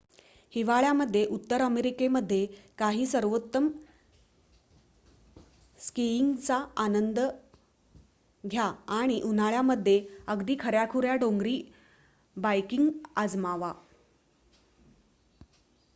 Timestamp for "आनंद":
6.77-7.19